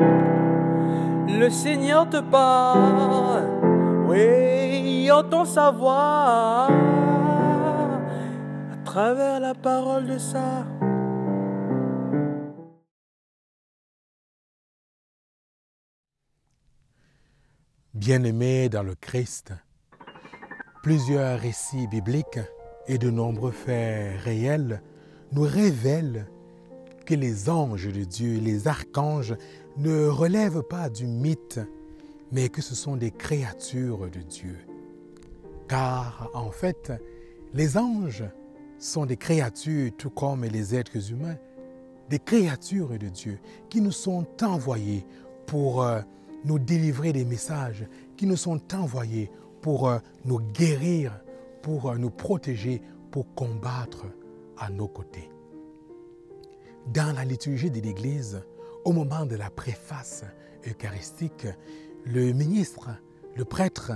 Le 0.00 1.48
Seigneur 1.50 2.08
te 2.08 2.20
parle, 2.20 3.44
oui, 4.08 5.10
entend 5.10 5.44
sa 5.44 5.70
voix 5.70 6.68
à 8.72 8.76
travers 8.84 9.40
la 9.40 9.54
parole 9.54 10.06
de 10.06 10.18
ça. 10.18 10.66
Bien-aimés 17.94 18.68
dans 18.68 18.82
le 18.82 18.94
Christ, 18.94 19.52
plusieurs 20.82 21.38
récits 21.38 21.86
bibliques 21.86 22.40
et 22.86 22.98
de 22.98 23.10
nombreux 23.10 23.50
faits 23.50 24.20
réels 24.20 24.82
nous 25.32 25.42
révèlent 25.42 26.26
que 27.10 27.16
les 27.16 27.50
anges 27.50 27.92
de 27.92 28.04
Dieu, 28.04 28.38
les 28.38 28.68
archanges, 28.68 29.34
ne 29.76 30.06
relèvent 30.06 30.62
pas 30.62 30.88
du 30.88 31.08
mythe, 31.08 31.58
mais 32.30 32.48
que 32.48 32.62
ce 32.62 32.76
sont 32.76 32.94
des 32.94 33.10
créatures 33.10 34.08
de 34.08 34.20
Dieu. 34.20 34.56
Car 35.66 36.30
en 36.34 36.52
fait, 36.52 36.92
les 37.52 37.76
anges 37.76 38.22
sont 38.78 39.06
des 39.06 39.16
créatures 39.16 39.90
tout 39.98 40.10
comme 40.10 40.44
les 40.44 40.76
êtres 40.76 41.10
humains, 41.10 41.36
des 42.08 42.20
créatures 42.20 42.96
de 42.96 43.08
Dieu 43.08 43.40
qui 43.68 43.80
nous 43.80 43.90
sont 43.90 44.28
envoyées 44.44 45.04
pour 45.46 45.82
euh, 45.82 46.02
nous 46.44 46.60
délivrer 46.60 47.12
des 47.12 47.24
messages 47.24 47.86
qui 48.16 48.26
nous 48.26 48.36
sont 48.36 48.60
envoyés 48.72 49.32
pour 49.62 49.88
euh, 49.88 49.98
nous 50.24 50.38
guérir, 50.38 51.20
pour 51.60 51.90
euh, 51.90 51.98
nous 51.98 52.10
protéger, 52.10 52.80
pour 53.10 53.34
combattre 53.34 54.06
à 54.56 54.70
nos 54.70 54.86
côtés. 54.86 55.28
Dans 56.86 57.14
la 57.14 57.24
liturgie 57.24 57.70
de 57.70 57.80
l'Église, 57.80 58.42
au 58.84 58.92
moment 58.92 59.26
de 59.26 59.36
la 59.36 59.50
préface 59.50 60.24
eucharistique, 60.66 61.46
le 62.04 62.32
ministre, 62.32 62.90
le 63.36 63.44
prêtre, 63.44 63.92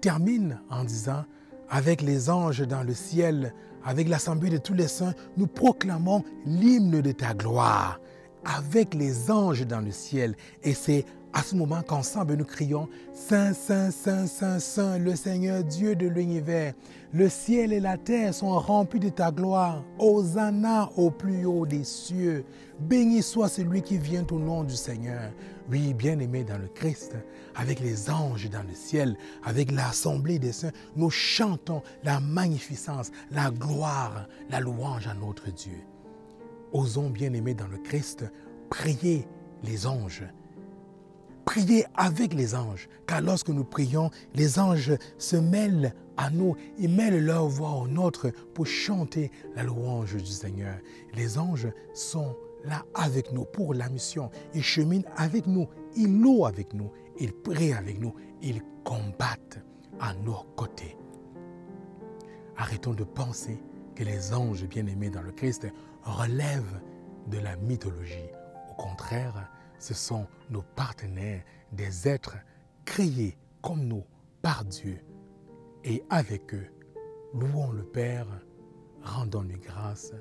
termine 0.00 0.60
en 0.70 0.84
disant, 0.84 1.24
avec 1.68 2.00
les 2.00 2.30
anges 2.30 2.66
dans 2.66 2.82
le 2.82 2.94
ciel, 2.94 3.52
avec 3.84 4.08
l'assemblée 4.08 4.50
de 4.50 4.58
tous 4.58 4.74
les 4.74 4.88
saints, 4.88 5.14
nous 5.36 5.46
proclamons 5.46 6.24
l'hymne 6.44 7.00
de 7.00 7.12
ta 7.12 7.34
gloire 7.34 8.00
avec 8.44 8.94
les 8.94 9.30
anges 9.30 9.66
dans 9.66 9.80
le 9.80 9.90
ciel. 9.90 10.36
Et 10.62 10.74
c'est 10.74 11.04
à 11.36 11.42
ce 11.42 11.54
moment 11.54 11.82
qu'ensemble 11.82 12.34
nous 12.34 12.46
crions 12.46 12.88
Saint, 13.12 13.52
Saint, 13.52 13.90
Saint, 13.90 14.26
Saint, 14.26 14.58
Saint, 14.58 14.98
le 14.98 15.14
Seigneur 15.14 15.62
Dieu 15.62 15.94
de 15.94 16.06
l'univers. 16.06 16.72
Le 17.12 17.28
ciel 17.28 17.74
et 17.74 17.80
la 17.80 17.98
terre 17.98 18.32
sont 18.32 18.58
remplis 18.58 19.00
de 19.00 19.10
ta 19.10 19.30
gloire. 19.30 19.84
Hosanna 19.98 20.88
au 20.96 21.10
plus 21.10 21.44
haut 21.44 21.66
des 21.66 21.84
cieux. 21.84 22.46
Béni 22.80 23.22
soit 23.22 23.50
celui 23.50 23.82
qui 23.82 23.98
vient 23.98 24.26
au 24.30 24.38
nom 24.38 24.64
du 24.64 24.74
Seigneur. 24.74 25.30
Oui, 25.70 25.92
bien-aimé 25.92 26.42
dans 26.42 26.56
le 26.56 26.68
Christ, 26.68 27.16
avec 27.54 27.80
les 27.80 28.08
anges 28.08 28.48
dans 28.48 28.62
le 28.62 28.74
ciel, 28.74 29.14
avec 29.44 29.72
l'assemblée 29.72 30.38
des 30.38 30.52
saints, 30.52 30.72
nous 30.94 31.10
chantons 31.10 31.82
la 32.02 32.18
magnificence, 32.18 33.10
la 33.30 33.50
gloire, 33.50 34.26
la 34.48 34.60
louange 34.60 35.06
à 35.06 35.12
notre 35.12 35.50
Dieu. 35.52 35.84
Osons, 36.72 37.10
bien-aimés 37.10 37.54
dans 37.54 37.68
le 37.68 37.78
Christ, 37.78 38.24
prier 38.70 39.28
les 39.64 39.86
anges 39.86 40.24
prier 41.56 41.86
avec 41.94 42.34
les 42.34 42.54
anges, 42.54 42.86
car 43.06 43.22
lorsque 43.22 43.48
nous 43.48 43.64
prions, 43.64 44.10
les 44.34 44.58
anges 44.58 44.92
se 45.16 45.36
mêlent 45.36 45.94
à 46.18 46.28
nous, 46.28 46.54
ils 46.78 46.90
mêlent 46.90 47.24
leur 47.24 47.46
voix 47.46 47.72
au 47.72 47.88
nôtre 47.88 48.30
pour 48.52 48.66
chanter 48.66 49.30
la 49.54 49.62
louange 49.62 50.16
du 50.16 50.26
Seigneur. 50.26 50.76
Les 51.14 51.38
anges 51.38 51.68
sont 51.94 52.36
là 52.64 52.84
avec 52.94 53.32
nous 53.32 53.46
pour 53.46 53.72
la 53.72 53.88
mission. 53.88 54.30
Ils 54.54 54.62
cheminent 54.62 55.08
avec 55.16 55.46
nous, 55.46 55.66
ils 55.96 56.20
louent 56.20 56.44
avec 56.44 56.74
nous, 56.74 56.90
ils 57.18 57.32
prient 57.32 57.72
avec 57.72 58.00
nous, 58.00 58.14
ils 58.42 58.60
combattent 58.84 59.64
à 59.98 60.12
nos 60.12 60.44
côtés. 60.56 60.94
Arrêtons 62.58 62.92
de 62.92 63.04
penser 63.04 63.56
que 63.94 64.04
les 64.04 64.34
anges 64.34 64.66
bien-aimés 64.66 65.08
dans 65.08 65.22
le 65.22 65.32
Christ 65.32 65.66
relèvent 66.02 66.82
de 67.28 67.38
la 67.38 67.56
mythologie. 67.56 68.28
Au 68.70 68.74
contraire, 68.74 69.50
ce 69.78 69.94
sont 69.94 70.26
nos 70.50 70.62
partenaires, 70.62 71.44
des 71.72 72.08
êtres 72.08 72.36
créés 72.84 73.36
comme 73.62 73.84
nous 73.84 74.04
par 74.42 74.64
Dieu. 74.64 74.98
Et 75.84 76.02
avec 76.10 76.54
eux, 76.54 76.66
louons 77.34 77.72
le 77.72 77.84
Père, 77.84 78.26
rendons-lui 79.02 79.58
grâce 79.58 80.12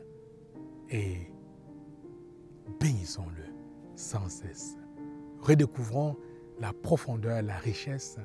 et 0.90 1.32
bénissons-le 2.80 3.44
sans 3.96 4.30
cesse. 4.30 4.78
Redécouvrons 5.42 6.18
la 6.60 6.74
profondeur, 6.74 7.42
la 7.42 7.58
richesse 7.58 8.18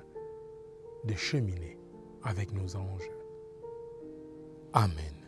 de 1.04 1.14
cheminer 1.14 1.78
avec 2.22 2.52
nos 2.52 2.76
anges. 2.76 3.10
Amen. 4.72 5.19